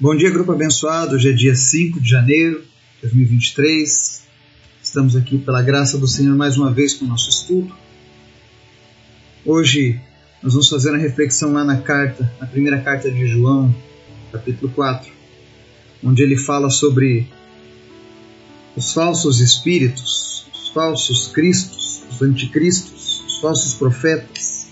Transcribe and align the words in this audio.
Bom 0.00 0.16
dia, 0.16 0.30
grupo 0.30 0.50
abençoado. 0.50 1.14
Hoje 1.14 1.30
é 1.30 1.32
dia 1.32 1.54
5 1.54 2.00
de 2.00 2.08
janeiro 2.08 2.62
de 2.96 3.02
2023. 3.02 4.22
Estamos 4.82 5.14
aqui 5.14 5.38
pela 5.38 5.62
graça 5.62 5.98
do 5.98 6.08
Senhor 6.08 6.34
mais 6.34 6.56
uma 6.56 6.72
vez 6.72 6.94
com 6.94 7.04
o 7.04 7.08
nosso 7.08 7.28
estudo. 7.28 7.72
Hoje 9.44 10.00
nós 10.42 10.54
vamos 10.54 10.68
fazer 10.68 10.88
uma 10.88 10.98
reflexão 10.98 11.52
lá 11.52 11.62
na 11.62 11.76
carta, 11.76 12.32
na 12.40 12.46
primeira 12.46 12.80
carta 12.80 13.10
de 13.10 13.28
João, 13.28 13.72
capítulo 14.32 14.72
4, 14.72 15.12
onde 16.02 16.22
ele 16.22 16.36
fala 16.36 16.70
sobre 16.70 17.28
os 18.74 18.92
falsos 18.92 19.40
espíritos, 19.40 20.46
os 20.52 20.68
falsos 20.70 21.28
cristos, 21.28 22.02
os 22.10 22.20
anticristos, 22.22 23.22
os 23.26 23.40
falsos 23.40 23.74
profetas. 23.74 24.66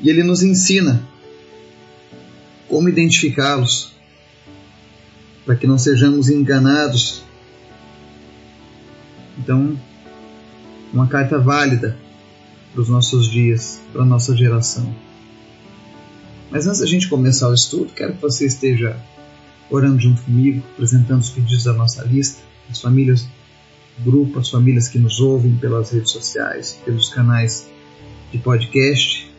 E 0.00 0.08
ele 0.08 0.24
nos 0.24 0.42
ensina 0.42 1.06
como 2.68 2.88
identificá-los, 2.88 3.94
para 5.44 5.56
que 5.56 5.66
não 5.66 5.78
sejamos 5.78 6.28
enganados. 6.28 7.22
Então, 9.38 9.78
uma 10.92 11.06
carta 11.06 11.38
válida 11.38 11.96
para 12.72 12.80
os 12.80 12.88
nossos 12.88 13.30
dias, 13.30 13.80
para 13.92 14.02
a 14.02 14.06
nossa 14.06 14.36
geração. 14.36 14.94
Mas 16.50 16.66
antes 16.66 16.80
da 16.80 16.86
gente 16.86 17.08
começar 17.08 17.48
o 17.48 17.54
estudo, 17.54 17.92
quero 17.92 18.14
que 18.14 18.22
você 18.22 18.46
esteja 18.46 18.96
orando 19.70 19.98
junto 20.00 20.22
comigo, 20.22 20.62
apresentando 20.72 21.20
os 21.20 21.30
pedidos 21.30 21.64
da 21.64 21.72
nossa 21.72 22.02
lista, 22.04 22.42
as 22.70 22.80
famílias 22.80 23.26
do 23.98 24.10
grupo, 24.10 24.38
as 24.38 24.48
famílias 24.48 24.88
que 24.88 24.98
nos 24.98 25.20
ouvem 25.20 25.56
pelas 25.56 25.90
redes 25.90 26.12
sociais, 26.12 26.78
pelos 26.84 27.08
canais 27.08 27.68
de 28.30 28.38
podcast. 28.38 29.30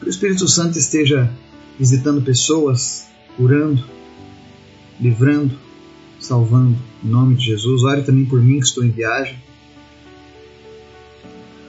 Que 0.00 0.06
o 0.06 0.08
Espírito 0.08 0.46
Santo 0.48 0.78
esteja 0.78 1.30
visitando 1.78 2.22
pessoas, 2.22 3.06
curando, 3.36 3.84
livrando, 5.00 5.58
salvando. 6.18 6.76
Em 7.04 7.08
nome 7.08 7.36
de 7.36 7.44
Jesus. 7.44 7.84
Ore 7.84 8.02
também 8.02 8.24
por 8.24 8.40
mim 8.40 8.58
que 8.58 8.66
estou 8.66 8.84
em 8.84 8.90
viagem. 8.90 9.38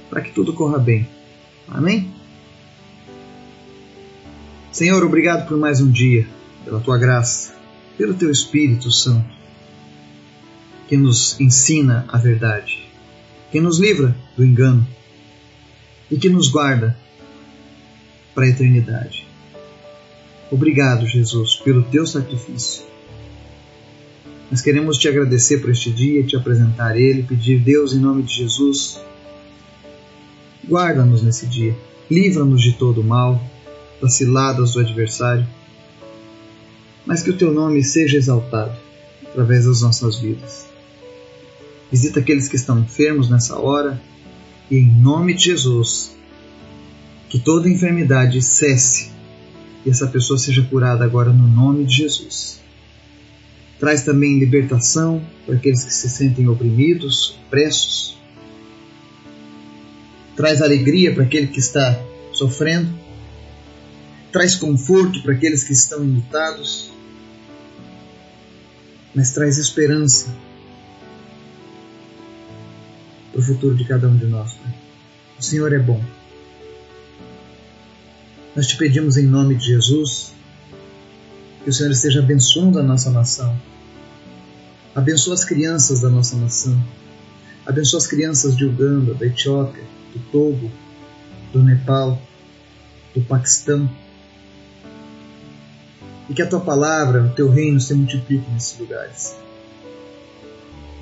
Para 0.09 0.21
que 0.21 0.31
tudo 0.31 0.53
corra 0.53 0.79
bem. 0.79 1.07
Amém? 1.67 2.11
Senhor, 4.71 5.03
obrigado 5.03 5.47
por 5.47 5.57
mais 5.57 5.81
um 5.81 5.89
dia, 5.89 6.27
pela 6.63 6.79
tua 6.79 6.97
graça, 6.97 7.53
pelo 7.97 8.13
teu 8.13 8.29
Espírito 8.29 8.91
Santo, 8.91 9.27
que 10.87 10.95
nos 10.95 11.39
ensina 11.39 12.05
a 12.07 12.17
verdade, 12.17 12.87
que 13.51 13.59
nos 13.59 13.79
livra 13.79 14.15
do 14.35 14.45
engano 14.45 14.87
e 16.11 16.17
que 16.17 16.29
nos 16.29 16.47
guarda 16.49 16.95
para 18.35 18.45
a 18.45 18.49
eternidade. 18.49 19.26
Obrigado, 20.49 21.05
Jesus, 21.05 21.57
pelo 21.57 21.83
teu 21.83 22.05
sacrifício. 22.05 22.83
Nós 24.49 24.61
queremos 24.61 24.97
te 24.97 25.09
agradecer 25.09 25.57
por 25.57 25.69
este 25.69 25.91
dia, 25.91 26.23
te 26.23 26.37
apresentar 26.37 26.97
ele, 26.97 27.23
pedir, 27.23 27.59
Deus, 27.59 27.93
em 27.93 27.99
nome 27.99 28.23
de 28.23 28.33
Jesus, 28.33 28.97
guarda-nos 30.65 31.21
nesse 31.21 31.45
dia, 31.47 31.75
livra-nos 32.09 32.61
de 32.61 32.73
todo 32.73 33.01
o 33.01 33.03
mal, 33.03 33.43
das 34.01 34.15
ciladas 34.15 34.73
do 34.73 34.79
adversário, 34.79 35.45
mas 37.05 37.21
que 37.21 37.29
o 37.29 37.37
teu 37.37 37.53
nome 37.53 37.83
seja 37.83 38.17
exaltado 38.17 38.77
através 39.25 39.65
das 39.65 39.81
nossas 39.81 40.17
vidas. 40.17 40.65
Visita 41.91 42.21
aqueles 42.21 42.47
que 42.47 42.55
estão 42.55 42.79
enfermos 42.79 43.29
nessa 43.29 43.59
hora 43.59 44.01
e, 44.71 44.77
em 44.77 44.91
nome 44.91 45.33
de 45.33 45.45
Jesus, 45.45 46.15
que 47.29 47.39
toda 47.39 47.69
enfermidade 47.69 48.41
cesse 48.41 49.16
e 49.87 49.89
essa 49.89 50.05
pessoa 50.05 50.37
seja 50.37 50.61
curada 50.63 51.05
agora 51.05 51.31
no 51.31 51.47
nome 51.47 51.85
de 51.85 51.95
Jesus. 51.95 52.59
Traz 53.79 54.03
também 54.03 54.37
libertação 54.37 55.25
para 55.45 55.55
aqueles 55.55 55.81
que 55.85 55.93
se 55.93 56.09
sentem 56.09 56.45
oprimidos, 56.49 57.39
opressos. 57.47 58.17
Traz 60.35 60.61
alegria 60.61 61.13
para 61.13 61.23
aquele 61.23 61.47
que 61.47 61.59
está 61.59 61.97
sofrendo. 62.33 62.93
Traz 64.29 64.55
conforto 64.55 65.23
para 65.23 65.33
aqueles 65.33 65.63
que 65.63 65.71
estão 65.71 66.03
imitados. 66.03 66.91
Mas 69.15 69.31
traz 69.31 69.57
esperança 69.57 70.35
para 73.31 73.39
o 73.39 73.43
futuro 73.43 73.73
de 73.73 73.85
cada 73.85 74.09
um 74.09 74.17
de 74.17 74.25
nós. 74.25 74.51
Pai. 74.51 74.75
O 75.39 75.41
Senhor 75.41 75.71
é 75.71 75.79
bom. 75.79 76.03
Nós 78.57 78.65
te 78.65 78.75
pedimos 78.75 79.17
em 79.17 79.27
nome 79.27 79.53
de 79.53 79.67
Jesus 79.67 80.33
que 81.63 81.69
o 81.69 81.73
Senhor 81.73 81.91
esteja 81.91 82.21
abençoando 82.21 82.79
a 82.79 82.81
nossa 82.81 83.11
nação. 83.11 83.55
Abençoa 84.95 85.35
as 85.35 85.45
crianças 85.45 86.01
da 86.01 86.09
nossa 86.09 86.35
nação. 86.35 86.75
Abençoa 87.67 87.99
as 87.99 88.07
crianças 88.07 88.57
de 88.57 88.65
Uganda, 88.65 89.13
da 89.13 89.27
Etiópia, 89.27 89.83
do 90.11 90.19
Togo, 90.31 90.71
do 91.53 91.61
Nepal, 91.61 92.19
do 93.13 93.21
Paquistão. 93.21 93.87
E 96.27 96.33
que 96.33 96.41
a 96.41 96.47
tua 96.47 96.61
palavra, 96.61 97.25
o 97.25 97.35
teu 97.35 97.51
reino 97.51 97.79
se 97.79 97.93
multiplique 97.93 98.49
nesses 98.49 98.79
lugares. 98.79 99.35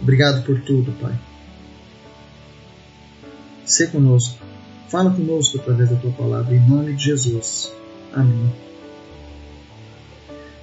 Obrigado 0.01 0.43
por 0.43 0.59
tudo, 0.59 0.91
Pai. 0.99 1.17
Se 3.63 3.87
conosco 3.87 4.43
Fala 4.89 5.09
conosco 5.09 5.57
através 5.57 5.89
da 5.89 5.95
tua 5.95 6.11
palavra, 6.11 6.55
em 6.55 6.59
nome 6.59 6.93
de 6.93 7.05
Jesus. 7.05 7.71
Amém. 8.13 8.51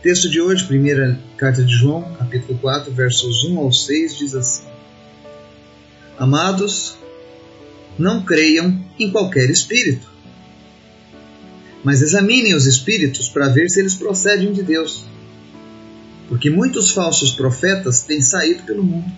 Texto 0.01 0.29
de 0.29 0.41
hoje, 0.41 0.65
primeira 0.65 1.19
carta 1.37 1.63
de 1.63 1.73
João, 1.73 2.03
capítulo 2.15 2.57
4, 2.59 2.93
versos 2.93 3.45
1 3.45 3.59
ao 3.59 3.73
6, 3.73 4.17
diz 4.17 4.35
assim: 4.35 4.65
Amados, 6.17 6.97
não 7.99 8.23
creiam 8.23 8.81
em 8.99 9.11
qualquer 9.11 9.51
espírito, 9.51 10.09
mas 11.83 12.01
examinem 12.01 12.55
os 12.55 12.67
espíritos 12.67 13.29
para 13.29 13.49
ver 13.49 13.69
se 13.69 13.81
eles 13.81 13.97
procedem 13.97 14.53
de 14.53 14.63
Deus. 14.63 15.05
Porque 16.29 16.49
muitos 16.49 16.93
falsos 16.93 17.33
profetas 17.33 18.03
têm 18.03 18.23
saído 18.23 18.63
pelo 18.63 18.85
mundo. 18.85 19.13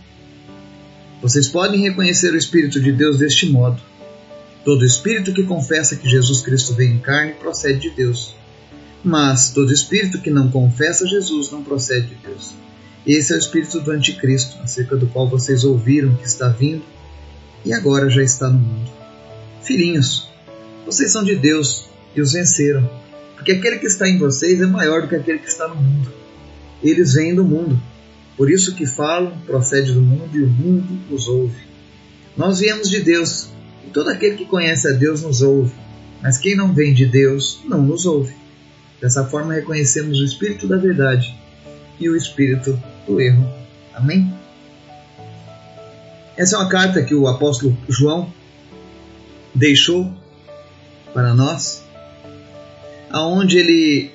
Vocês 1.20 1.47
podem 1.47 1.82
reconhecer 1.82 2.32
o 2.32 2.37
Espírito 2.37 2.81
de 2.81 2.91
Deus 2.91 3.19
deste 3.19 3.47
modo 3.47 3.81
Todo 4.64 4.84
espírito 4.84 5.34
que 5.34 5.42
confessa 5.42 5.94
que 5.94 6.08
Jesus 6.08 6.41
Cristo 6.41 6.72
veio 6.75 6.94
em 6.94 6.98
carne 6.98 7.34
procede 7.34 7.80
de 7.80 7.91
Deus. 7.91 8.34
Mas 9.04 9.50
todo 9.50 9.72
espírito 9.72 10.20
que 10.20 10.30
não 10.30 10.50
confessa 10.50 11.06
Jesus 11.06 11.50
não 11.50 11.62
procede 11.62 12.08
de 12.08 12.14
Deus. 12.14 12.54
Esse 13.06 13.34
é 13.34 13.36
o 13.36 13.38
espírito 13.38 13.80
do 13.80 13.91
anticristo, 13.91 14.56
acerca 14.62 14.97
do 14.97 15.06
qual 15.06 15.28
vocês 15.28 15.62
ouviram 15.64 16.14
que 16.16 16.25
está 16.25 16.48
vindo 16.48 16.82
e 17.64 17.72
agora 17.75 18.08
já 18.08 18.22
está 18.22 18.48
no 18.48 18.58
mundo. 18.58 18.91
Filhinhos, 19.62 20.28
vocês 20.86 21.12
são 21.12 21.22
de 21.22 21.36
Deus 21.36 21.86
e 22.16 22.22
os 22.22 22.32
venceram, 22.32 22.88
porque 23.34 23.52
aquele 23.52 23.78
que 23.78 23.86
está 23.86 24.08
em 24.08 24.16
vocês 24.16 24.60
é 24.60 24.66
maior 24.66 25.02
do 25.02 25.08
que 25.08 25.16
aquele 25.16 25.38
que 25.38 25.48
está 25.48 25.69
no 25.69 25.76
mundo. 25.76 26.10
Eles 26.82 27.12
vêm 27.12 27.34
do 27.34 27.44
mundo, 27.44 27.78
por 28.36 28.50
isso 28.50 28.75
que 28.75 28.86
falam, 28.86 29.38
procede 29.46 29.92
do 29.92 30.00
mundo 30.00 30.36
e 30.36 30.42
o 30.42 30.48
mundo 30.48 30.98
os 31.10 31.28
ouve. 31.28 31.62
Nós 32.36 32.60
viemos 32.60 32.88
de 32.88 33.00
Deus 33.00 33.48
todo 33.90 34.10
aquele 34.10 34.36
que 34.36 34.44
conhece 34.44 34.88
a 34.88 34.92
Deus 34.92 35.22
nos 35.22 35.42
ouve, 35.42 35.72
mas 36.22 36.38
quem 36.38 36.56
não 36.56 36.72
vem 36.72 36.94
de 36.94 37.06
Deus 37.06 37.60
não 37.64 37.82
nos 37.82 38.06
ouve. 38.06 38.34
Dessa 39.00 39.24
forma 39.24 39.54
reconhecemos 39.54 40.18
o 40.20 40.24
espírito 40.24 40.66
da 40.66 40.76
verdade 40.76 41.34
e 42.00 42.08
o 42.08 42.16
espírito 42.16 42.80
do 43.06 43.20
erro. 43.20 43.46
Amém? 43.92 44.32
Essa 46.36 46.56
é 46.56 46.58
uma 46.58 46.68
carta 46.68 47.02
que 47.02 47.14
o 47.14 47.28
apóstolo 47.28 47.76
João 47.88 48.32
deixou 49.54 50.12
para 51.12 51.32
nós, 51.32 51.84
aonde 53.10 53.58
ele 53.58 54.10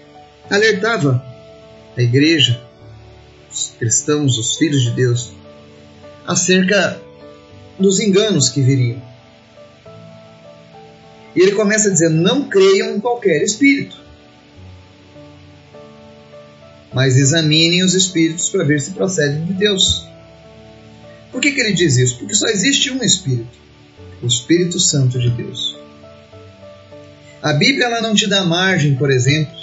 alertava 0.49 1.23
a 1.95 2.01
igreja, 2.01 2.61
os 3.49 3.73
cristãos, 3.79 4.37
os 4.37 4.55
filhos 4.57 4.81
de 4.81 4.91
Deus, 4.91 5.31
acerca 6.27 7.01
dos 7.79 7.99
enganos 7.99 8.49
que 8.49 8.61
viriam. 8.61 9.01
E 11.35 11.41
ele 11.41 11.51
começa 11.51 11.89
a 11.89 11.91
dizer: 11.91 12.09
não 12.09 12.49
creiam 12.49 12.95
em 12.95 12.99
qualquer 12.99 13.41
espírito, 13.43 13.97
mas 16.93 17.15
examinem 17.17 17.83
os 17.83 17.93
espíritos 17.93 18.49
para 18.49 18.63
ver 18.63 18.81
se 18.81 18.91
procedem 18.91 19.45
de 19.45 19.53
Deus. 19.53 20.07
Por 21.31 21.41
que, 21.41 21.51
que 21.51 21.59
ele 21.59 21.73
diz 21.73 21.97
isso? 21.97 22.17
Porque 22.17 22.33
só 22.33 22.47
existe 22.47 22.91
um 22.91 23.03
espírito, 23.03 23.57
o 24.21 24.27
Espírito 24.27 24.79
Santo 24.79 25.19
de 25.19 25.29
Deus. 25.29 25.77
A 27.41 27.53
Bíblia 27.53 27.85
ela 27.85 28.01
não 28.01 28.13
te 28.13 28.27
dá 28.27 28.43
margem, 28.43 28.95
por 28.95 29.11
exemplo, 29.11 29.55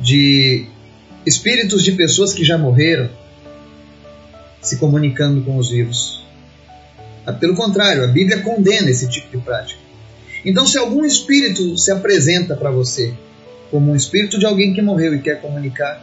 de 0.00 0.66
espíritos 1.24 1.82
de 1.82 1.92
pessoas 1.92 2.34
que 2.34 2.44
já 2.44 2.58
morreram 2.58 3.08
se 4.60 4.76
comunicando 4.76 5.42
com 5.42 5.56
os 5.56 5.70
vivos. 5.70 6.22
Pelo 7.40 7.54
contrário, 7.54 8.04
a 8.04 8.06
Bíblia 8.06 8.40
condena 8.40 8.90
esse 8.90 9.08
tipo 9.08 9.36
de 9.36 9.42
prática. 9.42 9.87
Então, 10.44 10.66
se 10.66 10.78
algum 10.78 11.04
espírito 11.04 11.76
se 11.76 11.90
apresenta 11.90 12.56
para 12.56 12.70
você 12.70 13.14
como 13.70 13.92
um 13.92 13.96
espírito 13.96 14.38
de 14.38 14.46
alguém 14.46 14.72
que 14.72 14.80
morreu 14.80 15.14
e 15.14 15.20
quer 15.20 15.40
comunicar, 15.40 16.02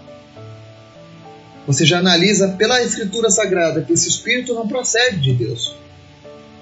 você 1.65 1.85
já 1.85 1.99
analisa 1.99 2.49
pela 2.49 2.81
Escritura 2.83 3.29
Sagrada 3.29 3.81
que 3.81 3.93
esse 3.93 4.07
espírito 4.07 4.53
não 4.53 4.67
procede 4.67 5.19
de 5.19 5.33
Deus. 5.33 5.75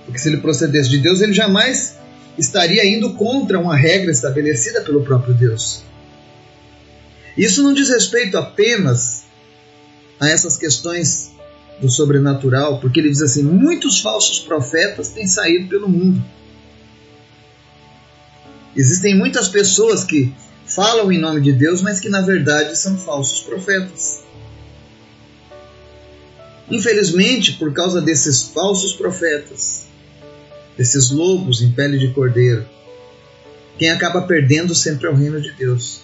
Porque 0.06 0.18
se 0.18 0.30
ele 0.30 0.38
procedesse 0.38 0.90
de 0.90 1.00
Deus, 1.00 1.22
ele 1.22 1.34
jamais 1.34 1.98
estaria 2.38 2.86
indo 2.86 3.14
contra 3.14 3.60
uma 3.60 3.76
regra 3.76 4.12
estabelecida 4.12 4.82
pelo 4.82 5.04
próprio 5.04 5.34
Deus. 5.34 5.84
Isso 7.38 7.64
não 7.64 7.74
diz 7.74 7.90
respeito 7.90 8.38
apenas 8.38 9.24
a 10.20 10.30
essas 10.30 10.56
questões 10.56 11.32
do 11.82 11.90
sobrenatural, 11.90 12.80
porque 12.80 13.00
ele 13.00 13.10
diz 13.10 13.22
assim: 13.22 13.44
muitos 13.44 14.00
falsos 14.00 14.40
profetas 14.40 15.10
têm 15.10 15.28
saído 15.28 15.68
pelo 15.68 15.90
mundo. 15.90 16.24
Existem 18.76 19.16
muitas 19.16 19.48
pessoas 19.48 20.04
que 20.04 20.34
falam 20.66 21.12
em 21.12 21.20
nome 21.20 21.42
de 21.42 21.52
Deus, 21.54 21.82
mas 21.82 22.00
que 22.00 22.10
na 22.10 22.22
verdade 22.22 22.78
são 22.78 22.98
falsos 22.98 23.42
profetas. 23.42 24.24
Infelizmente, 26.70 27.54
por 27.54 27.74
causa 27.74 28.02
desses 28.02 28.44
falsos 28.44 28.94
profetas, 28.94 29.84
desses 30.78 31.12
lobos 31.12 31.62
em 31.62 31.72
pele 31.72 32.00
de 32.00 32.08
cordeiro, 32.14 32.66
quem 33.78 33.90
acaba 33.90 34.22
perdendo 34.22 34.74
sempre 34.74 35.08
é 35.08 35.10
o 35.10 35.16
reino 35.16 35.42
de 35.42 35.52
Deus. 35.52 36.02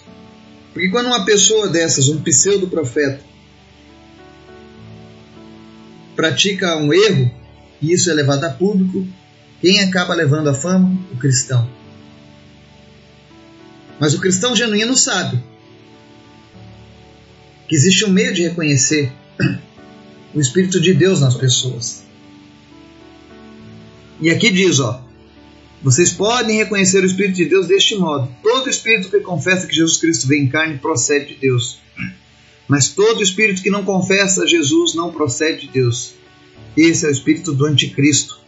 Porque 0.72 0.88
quando 0.88 1.06
uma 1.06 1.24
pessoa 1.24 1.68
dessas, 1.68 2.08
um 2.08 2.20
pseudo-profeta, 2.22 3.20
pratica 6.14 6.76
um 6.76 6.92
erro 6.92 7.30
e 7.80 7.92
isso 7.92 8.10
é 8.10 8.14
levado 8.14 8.44
a 8.44 8.50
público, 8.50 9.06
quem 9.60 9.80
acaba 9.80 10.14
levando 10.14 10.48
a 10.48 10.54
fama? 10.54 10.96
O 11.12 11.16
cristão. 11.16 11.79
Mas 14.00 14.14
o 14.14 14.18
cristão 14.18 14.56
genuíno 14.56 14.96
sabe 14.96 15.38
que 17.68 17.76
existe 17.76 18.06
um 18.06 18.10
meio 18.10 18.32
de 18.32 18.42
reconhecer 18.42 19.12
o 20.34 20.40
Espírito 20.40 20.80
de 20.80 20.94
Deus 20.94 21.20
nas 21.20 21.34
pessoas. 21.34 22.02
E 24.18 24.30
aqui 24.30 24.50
diz, 24.50 24.80
ó, 24.80 25.04
vocês 25.82 26.10
podem 26.10 26.56
reconhecer 26.56 27.02
o 27.02 27.06
Espírito 27.06 27.36
de 27.36 27.44
Deus 27.44 27.66
deste 27.66 27.94
modo. 27.94 28.34
Todo 28.42 28.70
espírito 28.70 29.10
que 29.10 29.20
confessa 29.20 29.66
que 29.66 29.74
Jesus 29.74 29.98
Cristo 29.98 30.26
veio 30.26 30.44
em 30.44 30.48
carne 30.48 30.78
procede 30.78 31.34
de 31.34 31.40
Deus. 31.40 31.78
Mas 32.66 32.88
todo 32.88 33.22
espírito 33.22 33.62
que 33.62 33.70
não 33.70 33.84
confessa 33.84 34.46
Jesus 34.46 34.94
não 34.94 35.12
procede 35.12 35.66
de 35.66 35.72
Deus. 35.72 36.14
Esse 36.76 37.04
é 37.04 37.08
o 37.08 37.12
espírito 37.12 37.52
do 37.52 37.66
anticristo. 37.66 38.38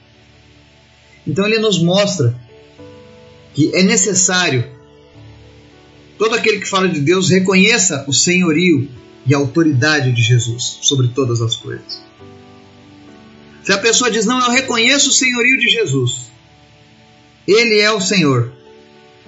Então 1.27 1.47
ele 1.47 1.59
nos 1.59 1.83
mostra 1.83 2.35
que 3.55 3.75
é 3.75 3.83
necessário 3.83 4.82
todo 6.23 6.37
aquele 6.37 6.61
que 6.61 6.69
fala 6.69 6.89
de 6.89 7.01
Deus 7.01 7.31
reconheça 7.31 8.05
o 8.07 8.13
senhorio 8.13 8.89
e 9.27 9.35
a 9.35 9.39
autoridade 9.39 10.13
de 10.13 10.23
Jesus 10.23 10.79
sobre 10.81 11.09
todas 11.09 11.43
as 11.43 11.57
coisas. 11.57 12.01
Se 13.65 13.73
a 13.73 13.79
pessoa 13.79 14.09
diz, 14.09 14.25
não, 14.25 14.39
eu 14.39 14.53
reconheço 14.53 15.11
o 15.11 15.13
senhorio 15.13 15.59
de 15.59 15.69
Jesus, 15.69 16.31
ele 17.45 17.81
é 17.81 17.91
o 17.91 18.01
Senhor, 18.01 18.53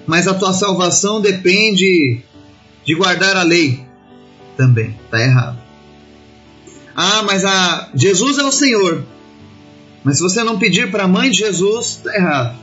mas 0.07 0.25
a 0.25 0.33
tua 0.33 0.53
salvação 0.53 1.19
depende 1.19 2.21
de 2.85 2.95
guardar 2.95 3.35
a 3.35 3.43
lei, 3.43 3.85
também 4.55 4.97
está 5.03 5.21
errado. 5.21 5.59
Ah, 6.95 7.23
mas 7.23 7.43
a 7.43 7.89
Jesus 7.93 8.37
é 8.37 8.43
o 8.45 8.53
Senhor, 8.53 9.03
mas 10.01 10.15
se 10.15 10.23
você 10.23 10.45
não 10.45 10.57
pedir 10.57 10.89
para 10.91 11.03
a 11.03 11.09
mãe 11.09 11.29
de 11.29 11.39
Jesus, 11.39 11.97
está 11.97 12.15
errado. 12.15 12.57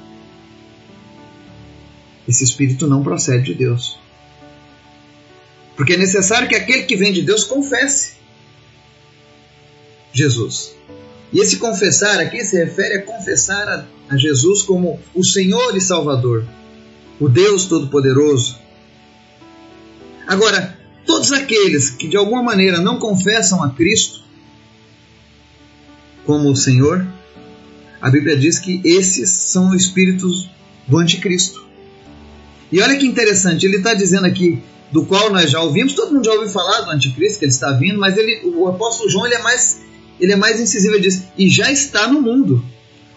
Esse 2.26 2.43
espírito 2.43 2.87
não 2.87 3.02
procede 3.02 3.52
de 3.52 3.55
Deus. 3.55 4.00
Porque 5.82 5.94
é 5.94 5.96
necessário 5.96 6.49
que 6.49 6.55
aquele 6.55 6.84
que 6.84 6.94
vem 6.94 7.12
de 7.12 7.23
Deus 7.23 7.43
confesse 7.43 8.12
Jesus. 10.12 10.76
E 11.32 11.40
esse 11.40 11.56
confessar 11.56 12.20
aqui 12.20 12.44
se 12.44 12.56
refere 12.56 12.99
a 12.99 13.02
confessar 13.02 13.69
a, 13.69 13.84
a 14.08 14.17
Jesus 14.17 14.62
como 14.62 15.00
o 15.12 15.25
Senhor 15.25 15.76
e 15.76 15.81
Salvador, 15.81 16.46
o 17.19 17.29
Deus 17.29 17.64
Todo-Poderoso. 17.64 18.61
Agora, 20.25 20.79
todos 21.05 21.32
aqueles 21.32 21.90
que 21.90 22.06
de 22.06 22.17
alguma 22.17 22.44
maneira 22.44 22.81
não 22.81 23.00
confessam 23.00 23.61
a 23.61 23.70
Cristo 23.70 24.23
como 26.25 26.49
o 26.49 26.55
Senhor, 26.55 27.05
a 28.00 28.08
Bíblia 28.08 28.37
diz 28.37 28.61
que 28.61 28.81
esses 28.84 29.31
são 29.31 29.75
espíritos 29.75 30.49
do 30.87 30.96
anticristo. 30.96 31.67
E 32.70 32.81
olha 32.81 32.96
que 32.96 33.05
interessante, 33.05 33.67
ele 33.67 33.79
está 33.79 33.94
dizendo 33.94 34.26
aqui 34.26 34.62
do 34.93 35.06
qual 35.06 35.33
nós 35.33 35.50
já 35.50 35.61
ouvimos, 35.61 35.94
todo 35.94 36.12
mundo 36.12 36.25
já 36.25 36.33
ouviu 36.33 36.50
falar 36.50 36.83
do 36.83 36.91
anticristo, 36.91 37.39
que 37.39 37.47
ele 37.47 37.53
está 37.53 37.73
vindo, 37.73 37.99
mas 37.99 38.19
ele, 38.19 38.43
o 38.44 38.69
apóstolo 38.69 39.09
João 39.09 39.25
ele 39.25 39.37
é 39.37 39.43
mais, 39.43 39.81
ele 40.21 40.33
é 40.33 40.37
mais 40.37 40.61
incisivo, 40.61 40.94
ele 40.94 41.05
diz, 41.05 41.25
e 41.37 41.49
já 41.49 41.73
está 41.73 42.06
no 42.06 42.21
mundo. 42.21 42.62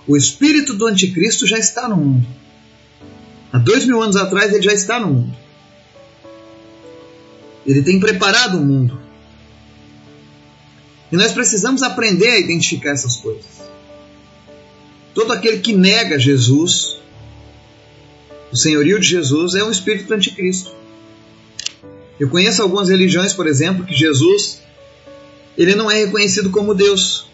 O 0.08 0.16
espírito 0.16 0.74
do 0.74 0.88
anticristo 0.88 1.46
já 1.46 1.58
está 1.58 1.90
no 1.90 1.98
mundo. 1.98 2.26
Há 3.52 3.58
dois 3.58 3.86
mil 3.86 4.02
anos 4.02 4.16
atrás 4.16 4.54
ele 4.54 4.64
já 4.64 4.74
está 4.74 5.00
no 5.00 5.08
mundo. 5.08 5.38
Ele 7.66 7.82
tem 7.82 8.00
preparado 8.00 8.58
o 8.58 8.62
mundo. 8.62 8.98
E 11.12 11.18
nós 11.18 11.32
precisamos 11.34 11.84
aprender 11.84 12.30
a 12.30 12.40
identificar 12.40 12.92
essas 12.92 13.18
coisas. 13.18 13.46
Todo 15.14 15.34
aquele 15.34 15.60
que 15.60 15.74
nega 15.74 16.20
Jesus, 16.20 16.98
o 18.52 18.56
senhorio 18.56 19.00
de 19.00 19.08
Jesus, 19.08 19.56
é 19.56 19.64
um 19.64 19.72
espírito 19.72 20.08
do 20.08 20.14
anticristo. 20.14 20.85
Eu 22.20 22.30
conheço 22.30 22.62
algumas 22.62 22.90
religiões, 22.90 23.34
por 23.34 23.48
exemplo, 23.48 23.86
que 23.86 23.94
Jesus 23.94 24.64
ele 25.58 25.76
não 25.76 25.90
é 25.90 25.98
reconhecido 26.06 26.50
como 26.50 26.74
Deus. 26.74 27.28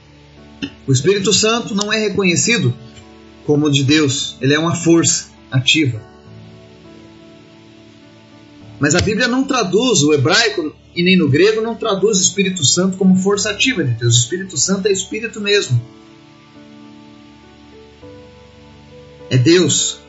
O 0.87 0.91
Espírito 0.91 1.33
Santo 1.33 1.73
não 1.73 1.91
é 1.91 1.99
reconhecido 1.99 2.73
como 3.45 3.69
de 3.69 3.83
Deus. 3.83 4.35
Ele 4.39 4.53
é 4.53 4.59
uma 4.59 4.75
força 4.75 5.29
ativa. 5.51 6.01
Mas 8.79 8.95
a 8.95 8.99
Bíblia 8.99 9.27
não 9.27 9.43
traduz, 9.43 10.01
o 10.01 10.13
hebraico 10.13 10.75
e 10.95 11.03
nem 11.03 11.17
no 11.17 11.29
grego 11.29 11.61
não 11.61 11.75
traduz 11.75 12.17
o 12.17 12.21
Espírito 12.21 12.65
Santo 12.65 12.97
como 12.97 13.15
força 13.15 13.49
ativa 13.49 13.83
de 13.83 13.91
Deus. 13.91 14.15
O 14.15 14.19
Espírito 14.19 14.57
Santo 14.57 14.87
é 14.87 14.91
Espírito 14.91 15.39
mesmo. 15.39 15.81
É 19.29 19.37
Deus. 19.37 19.99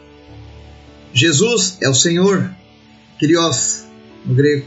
Jesus 1.12 1.76
é 1.80 1.88
o 1.88 1.94
Senhor, 1.94 2.50
Kyrios 3.18 3.84
no 4.24 4.34
grego. 4.34 4.66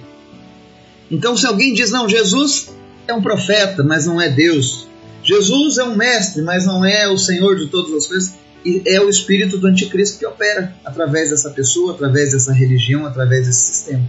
Então, 1.09 1.37
se 1.37 1.45
alguém 1.45 1.73
diz, 1.73 1.91
não, 1.91 2.09
Jesus 2.09 2.73
é 3.07 3.13
um 3.13 3.21
profeta, 3.21 3.83
mas 3.83 4.05
não 4.05 4.21
é 4.21 4.29
Deus. 4.29 4.87
Jesus 5.23 5.77
é 5.77 5.83
um 5.83 5.95
mestre, 5.95 6.41
mas 6.41 6.65
não 6.65 6.83
é 6.83 7.07
o 7.07 7.17
Senhor 7.17 7.55
de 7.55 7.67
todas 7.67 7.93
as 7.93 8.07
coisas. 8.07 8.33
E 8.63 8.81
é 8.85 8.99
o 8.99 9.09
espírito 9.09 9.57
do 9.57 9.67
anticristo 9.67 10.17
que 10.17 10.25
opera 10.25 10.75
através 10.83 11.29
dessa 11.29 11.51
pessoa, 11.51 11.93
através 11.93 12.31
dessa 12.31 12.51
religião, 12.51 13.05
através 13.05 13.45
desse 13.45 13.65
sistema. 13.65 14.03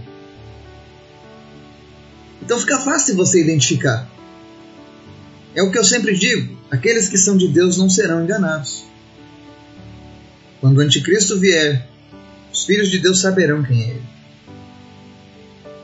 Então 2.41 2.59
fica 2.59 2.79
fácil 2.79 3.15
você 3.15 3.41
identificar. 3.41 4.09
É 5.53 5.61
o 5.61 5.71
que 5.71 5.77
eu 5.77 5.83
sempre 5.83 6.15
digo: 6.15 6.57
aqueles 6.71 7.07
que 7.07 7.17
são 7.17 7.37
de 7.37 7.47
Deus 7.47 7.77
não 7.77 7.89
serão 7.89 8.23
enganados. 8.23 8.83
Quando 10.59 10.77
o 10.77 10.81
anticristo 10.81 11.37
vier, 11.37 11.87
os 12.51 12.65
filhos 12.65 12.89
de 12.89 12.97
Deus 12.97 13.21
saberão 13.21 13.63
quem 13.63 13.81
é 13.81 13.89
ele. 13.89 14.16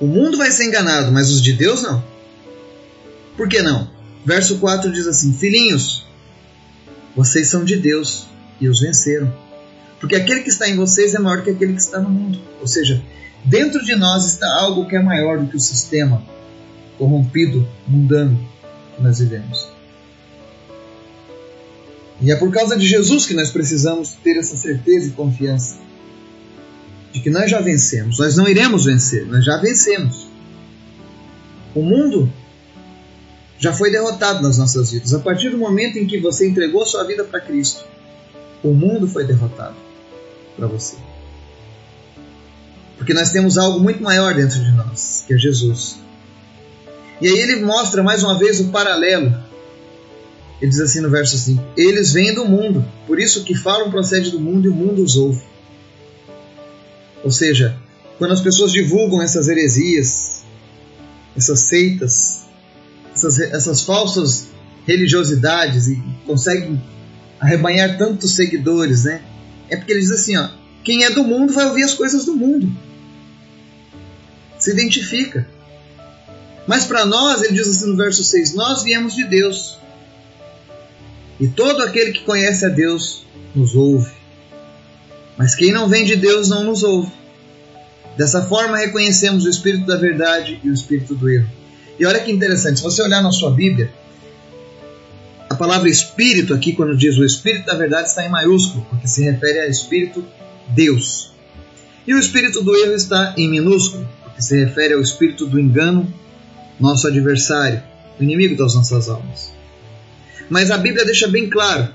O 0.04 0.06
mundo 0.06 0.38
vai 0.38 0.52
ser 0.52 0.66
enganado, 0.66 1.14
mas 1.14 1.32
os 1.32 1.42
de 1.42 1.54
Deus 1.54 1.82
não. 1.82 2.04
Por 3.38 3.48
que 3.48 3.62
não? 3.62 3.90
Verso 4.26 4.58
4 4.58 4.92
diz 4.92 5.08
assim: 5.08 5.32
Filhinhos, 5.32 6.06
vocês 7.16 7.48
são 7.48 7.64
de 7.64 7.78
Deus 7.78 8.28
e 8.60 8.68
os 8.68 8.82
venceram. 8.82 9.34
Porque 10.02 10.18
aquele 10.18 10.42
que 10.42 10.50
está 10.50 10.68
em 10.68 10.76
vocês 10.76 11.14
é 11.14 11.20
maior 11.20 11.42
que 11.42 11.52
aquele 11.52 11.72
que 11.72 11.80
está 11.80 12.00
no 12.00 12.10
mundo. 12.10 12.38
Ou 12.60 12.68
seja, 12.68 13.02
dentro 13.46 13.82
de 13.82 13.96
nós 13.96 14.26
está 14.26 14.54
algo 14.60 14.90
que 14.90 14.98
é 14.98 15.02
maior 15.02 15.40
do 15.40 15.48
que 15.48 15.56
o 15.56 15.62
sistema 15.62 16.22
corrompido, 16.98 17.66
mundano 17.88 18.38
que 18.98 19.02
nós 19.02 19.20
vivemos. 19.20 19.70
E 22.20 22.30
é 22.30 22.36
por 22.36 22.52
causa 22.52 22.76
de 22.76 22.86
Jesus 22.86 23.26
que 23.26 23.34
nós 23.34 23.52
precisamos 23.52 24.10
ter 24.22 24.36
essa 24.36 24.58
certeza 24.58 25.08
e 25.08 25.12
confiança 25.12 25.78
de 27.14 27.20
que 27.20 27.30
nós 27.30 27.50
já 27.50 27.62
vencemos. 27.62 28.18
Nós 28.18 28.36
não 28.36 28.48
iremos 28.48 28.86
vencer, 28.86 29.26
nós 29.28 29.46
já 29.46 29.58
vencemos. 29.58 30.28
O 31.76 31.82
mundo 31.84 32.32
já 33.60 33.72
foi 33.72 33.92
derrotado 33.92 34.42
nas 34.42 34.58
nossas 34.58 34.92
vidas. 34.92 35.14
A 35.14 35.20
partir 35.20 35.50
do 35.52 35.58
momento 35.58 35.98
em 35.98 36.08
que 36.08 36.20
você 36.20 36.48
entregou 36.48 36.86
sua 36.86 37.04
vida 37.04 37.24
para 37.24 37.40
Cristo, 37.40 37.86
o 38.64 38.74
mundo 38.74 39.08
foi 39.08 39.26
derrotado 39.26 39.76
para 40.58 40.68
você. 40.68 40.98
Porque 42.98 43.14
nós 43.14 43.32
temos 43.32 43.58
algo 43.58 43.80
muito 43.80 44.02
maior 44.02 44.34
dentro 44.34 44.60
de 44.60 44.72
nós, 44.72 45.24
que 45.28 45.34
é 45.34 45.38
Jesus. 45.38 45.98
E 47.22 47.28
aí 47.28 47.38
ele 47.38 47.58
mostra 47.58 48.02
mais 48.02 48.24
uma 48.24 48.38
vez 48.38 48.60
o 48.60 48.70
paralelo. 48.70 49.34
Ele 50.60 50.70
diz 50.70 50.80
assim 50.80 51.02
no 51.02 51.10
verso 51.10 51.38
5: 51.38 51.62
Eles 51.78 52.12
vêm 52.12 52.34
do 52.34 52.46
mundo, 52.46 52.86
por 53.06 53.20
isso 53.20 53.44
que 53.44 53.54
falam 53.54 53.92
procede 53.92 54.32
do 54.32 54.40
mundo 54.40 54.66
e 54.66 54.70
o 54.70 54.74
mundo 54.74 55.04
os 55.04 55.16
ouve. 55.16 55.53
Ou 57.24 57.32
seja, 57.32 57.78
quando 58.18 58.32
as 58.32 58.42
pessoas 58.42 58.72
divulgam 58.72 59.22
essas 59.22 59.48
heresias, 59.48 60.44
essas 61.36 61.62
seitas, 61.62 62.46
essas, 63.14 63.40
essas 63.40 63.82
falsas 63.82 64.48
religiosidades 64.86 65.88
e 65.88 66.02
conseguem 66.26 66.82
arrebanhar 67.40 67.98
tantos 67.98 68.36
seguidores, 68.36 69.06
né? 69.06 69.22
É 69.70 69.78
porque 69.78 69.92
eles 69.92 70.10
dizem 70.10 70.38
assim, 70.38 70.38
ó, 70.38 70.50
quem 70.84 71.04
é 71.04 71.10
do 71.10 71.24
mundo 71.24 71.54
vai 71.54 71.66
ouvir 71.66 71.84
as 71.84 71.94
coisas 71.94 72.26
do 72.26 72.36
mundo. 72.36 72.72
Se 74.60 74.72
identifica. 74.72 75.48
Mas 76.68 76.86
para 76.86 77.06
nós, 77.06 77.42
ele 77.42 77.54
diz 77.54 77.68
assim 77.68 77.88
no 77.88 77.98
verso 77.98 78.24
6, 78.24 78.54
nós 78.54 78.84
viemos 78.84 79.16
de 79.16 79.26
Deus. 79.26 79.78
E 81.40 81.48
todo 81.48 81.82
aquele 81.82 82.12
que 82.12 82.24
conhece 82.24 82.66
a 82.66 82.70
Deus 82.70 83.26
nos 83.56 83.76
ouve. 83.76 84.12
Mas 85.38 85.56
quem 85.56 85.72
não 85.72 85.88
vem 85.88 86.06
de 86.06 86.16
Deus 86.16 86.50
não 86.50 86.64
nos 86.64 86.84
ouve. 86.84 87.12
Dessa 88.18 88.44
forma 88.44 88.78
reconhecemos 88.78 89.46
o 89.46 89.50
espírito 89.50 89.86
da 89.86 89.98
verdade 89.98 90.60
e 90.64 90.70
o 90.70 90.74
espírito 90.74 91.16
do 91.16 91.30
erro. 91.30 91.50
E 92.00 92.06
olha 92.06 92.20
que 92.20 92.32
interessante, 92.32 92.78
se 92.78 92.84
você 92.84 93.02
olhar 93.02 93.22
na 93.22 93.32
sua 93.32 93.52
Bíblia, 93.52 93.92
a 95.50 95.56
palavra 95.56 95.90
espírito 95.90 96.54
aqui, 96.54 96.74
quando 96.74 96.96
diz 96.96 97.18
o 97.18 97.24
espírito 97.24 97.66
da 97.66 97.76
verdade, 97.76 98.10
está 98.10 98.26
em 98.26 98.30
maiúsculo, 98.30 98.86
porque 98.90 99.08
se 99.08 99.24
refere 99.24 99.60
a 99.60 99.68
espírito 99.68 100.26
Deus. 100.70 101.32
E 102.06 102.14
o 102.14 102.20
espírito 102.20 102.64
do 102.64 102.76
erro 102.76 102.94
está 102.94 103.34
em 103.38 103.50
minúsculo, 103.50 104.08
porque 104.24 104.42
se 104.42 104.64
refere 104.64 104.94
ao 104.94 105.02
espírito 105.02 105.46
do 105.46 105.60
engano, 105.60 106.12
nosso 106.80 107.08
adversário, 107.08 107.84
o 108.20 108.24
inimigo 108.24 108.56
das 108.56 108.76
nossas 108.76 109.08
almas. 109.10 109.54
Mas 110.50 110.72
a 110.72 110.78
Bíblia 110.78 111.06
deixa 111.06 111.28
bem 111.28 111.50
claro 111.50 111.90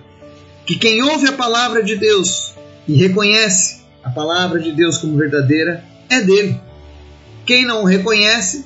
que 0.64 0.76
quem 0.76 1.02
ouve 1.02 1.26
a 1.26 1.32
palavra 1.32 1.82
de 1.82 1.96
Deus 1.96 2.54
e 2.88 2.94
reconhece 2.94 3.82
a 4.02 4.08
palavra 4.08 4.58
de 4.58 4.72
Deus 4.72 4.96
como 4.96 5.18
verdadeira 5.18 5.84
é 6.08 6.22
dele. 6.22 6.58
Quem 7.44 7.66
não 7.66 7.82
o 7.82 7.86
reconhece 7.86 8.64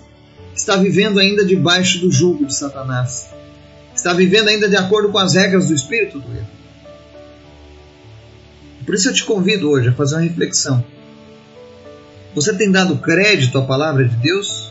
está 0.54 0.76
vivendo 0.76 1.18
ainda 1.18 1.44
debaixo 1.44 1.98
do 1.98 2.10
jugo 2.10 2.46
de 2.46 2.54
Satanás. 2.54 3.30
Está 3.94 4.12
vivendo 4.12 4.48
ainda 4.48 4.68
de 4.68 4.76
acordo 4.76 5.10
com 5.10 5.18
as 5.18 5.34
regras 5.34 5.66
do 5.66 5.74
espírito 5.74 6.20
do 6.20 6.32
erro. 6.32 6.48
Por 8.86 8.94
isso 8.94 9.08
eu 9.08 9.14
te 9.14 9.24
convido 9.24 9.70
hoje 9.70 9.88
a 9.88 9.92
fazer 9.92 10.14
uma 10.14 10.22
reflexão. 10.22 10.84
Você 12.34 12.54
tem 12.54 12.70
dado 12.70 12.98
crédito 12.98 13.58
à 13.58 13.62
palavra 13.62 14.08
de 14.08 14.16
Deus? 14.16 14.70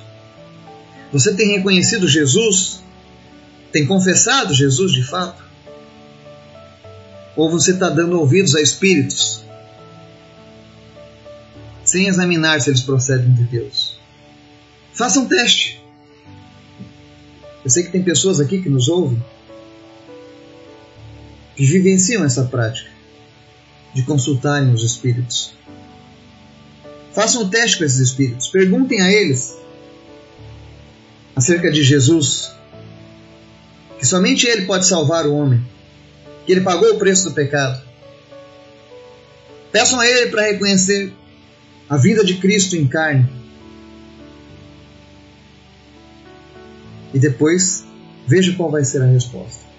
Você 1.11 1.33
tem 1.33 1.55
reconhecido 1.55 2.07
Jesus? 2.07 2.81
Tem 3.71 3.85
confessado 3.85 4.53
Jesus 4.53 4.91
de 4.91 5.03
fato? 5.03 5.50
Ou 7.35 7.49
você 7.49 7.71
está 7.71 7.89
dando 7.89 8.19
ouvidos 8.19 8.55
a 8.55 8.61
espíritos 8.61 9.43
sem 11.83 12.07
examinar 12.07 12.61
se 12.61 12.69
eles 12.69 12.81
procedem 12.81 13.33
de 13.33 13.43
Deus? 13.43 13.97
Faça 14.93 15.19
um 15.19 15.27
teste. 15.27 15.83
Eu 17.63 17.69
sei 17.69 17.83
que 17.83 17.91
tem 17.91 18.03
pessoas 18.03 18.39
aqui 18.39 18.61
que 18.61 18.69
nos 18.69 18.87
ouvem 18.87 19.21
que 21.55 21.65
vivenciam 21.65 22.23
essa 22.23 22.43
prática 22.45 22.89
de 23.93 24.03
consultarem 24.03 24.73
os 24.73 24.83
espíritos. 24.83 25.53
Façam 27.13 27.43
um 27.43 27.49
teste 27.49 27.77
com 27.77 27.83
esses 27.83 27.99
espíritos. 27.99 28.47
Perguntem 28.47 29.01
a 29.01 29.11
eles 29.11 29.57
acerca 31.35 31.71
de 31.71 31.83
Jesus, 31.83 32.51
que 33.99 34.05
somente 34.05 34.47
Ele 34.47 34.65
pode 34.65 34.87
salvar 34.87 35.25
o 35.27 35.35
homem, 35.35 35.61
que 36.45 36.51
Ele 36.51 36.61
pagou 36.61 36.93
o 36.93 36.99
preço 36.99 37.29
do 37.29 37.33
pecado. 37.33 37.81
Peçam 39.71 39.99
a 39.99 40.07
Ele 40.07 40.29
para 40.29 40.43
reconhecer 40.43 41.13
a 41.89 41.97
vida 41.97 42.23
de 42.23 42.35
Cristo 42.35 42.75
em 42.75 42.87
carne. 42.87 43.29
E 47.13 47.19
depois 47.19 47.83
veja 48.27 48.53
qual 48.53 48.71
vai 48.71 48.83
ser 48.85 49.01
a 49.01 49.05
resposta. 49.05 49.71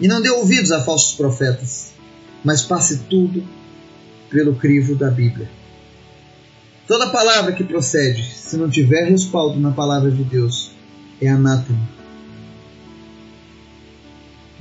E 0.00 0.08
não 0.08 0.20
dê 0.20 0.30
ouvidos 0.30 0.72
a 0.72 0.82
falsos 0.82 1.14
profetas, 1.14 1.92
mas 2.44 2.62
passe 2.62 3.04
tudo 3.08 3.46
pelo 4.28 4.54
crivo 4.56 4.94
da 4.94 5.10
Bíblia. 5.10 5.48
Toda 6.88 7.10
palavra 7.10 7.52
que 7.52 7.62
procede, 7.62 8.24
se 8.34 8.56
não 8.56 8.68
tiver 8.68 9.04
respaldo 9.04 9.58
na 9.60 9.70
palavra 9.70 10.10
de 10.10 10.24
Deus, 10.24 10.72
é 11.20 11.28
anátema. 11.28 12.01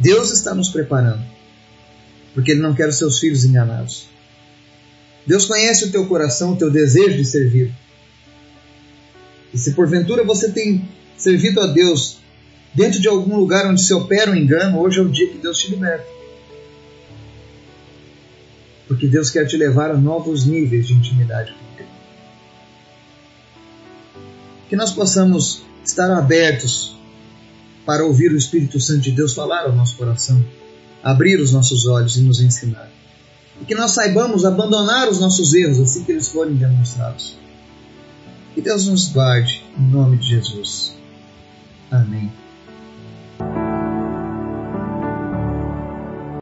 Deus 0.01 0.31
está 0.31 0.55
nos 0.55 0.69
preparando, 0.69 1.23
porque 2.33 2.51
Ele 2.51 2.61
não 2.61 2.73
quer 2.73 2.89
os 2.89 2.97
seus 2.97 3.19
filhos 3.19 3.45
enganados. 3.45 4.07
Deus 5.27 5.45
conhece 5.45 5.85
o 5.85 5.91
teu 5.91 6.07
coração, 6.07 6.53
o 6.53 6.55
teu 6.55 6.71
desejo 6.71 7.17
de 7.17 7.25
servir. 7.25 7.71
E 9.53 9.57
se 9.57 9.73
porventura 9.73 10.23
você 10.23 10.51
tem 10.51 10.89
servido 11.15 11.61
a 11.61 11.67
Deus 11.67 12.17
dentro 12.73 12.99
de 12.99 13.07
algum 13.07 13.35
lugar 13.35 13.67
onde 13.67 13.83
se 13.83 13.93
opera 13.93 14.31
um 14.31 14.35
engano, 14.35 14.79
hoje 14.79 14.97
é 14.97 15.03
o 15.03 15.09
dia 15.09 15.27
que 15.27 15.37
Deus 15.37 15.59
te 15.59 15.69
liberta. 15.69 16.07
Porque 18.87 19.07
Deus 19.07 19.29
quer 19.29 19.45
te 19.45 19.55
levar 19.55 19.91
a 19.91 19.97
novos 19.97 20.45
níveis 20.45 20.87
de 20.87 20.93
intimidade 20.93 21.53
com 21.53 21.79
Ele. 21.79 21.89
Que 24.67 24.75
nós 24.75 24.91
possamos 24.91 25.63
estar 25.85 26.09
abertos 26.09 26.99
para 27.91 28.05
ouvir 28.05 28.31
o 28.31 28.37
Espírito 28.37 28.79
Santo 28.79 29.01
de 29.01 29.11
Deus 29.11 29.33
falar 29.33 29.65
ao 29.65 29.75
nosso 29.75 29.97
coração, 29.97 30.41
abrir 31.03 31.41
os 31.41 31.51
nossos 31.51 31.85
olhos 31.85 32.15
e 32.15 32.21
nos 32.21 32.39
ensinar. 32.39 32.89
E 33.59 33.65
que 33.65 33.75
nós 33.75 33.91
saibamos 33.91 34.45
abandonar 34.45 35.09
os 35.09 35.19
nossos 35.19 35.53
erros 35.53 35.77
assim 35.77 36.05
que 36.05 36.13
eles 36.13 36.29
forem 36.29 36.55
demonstrados. 36.55 37.35
Que 38.55 38.61
Deus 38.61 38.87
nos 38.87 39.09
guarde, 39.09 39.61
em 39.77 39.91
nome 39.91 40.15
de 40.15 40.29
Jesus. 40.29 40.95
Amém. 41.91 42.31